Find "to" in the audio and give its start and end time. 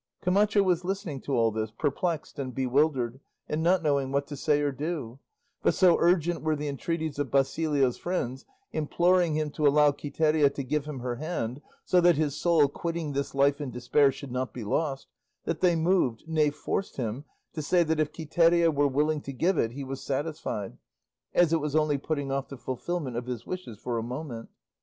1.21-1.33, 4.25-4.35, 9.51-9.67, 10.55-10.63, 17.53-17.61, 19.21-19.31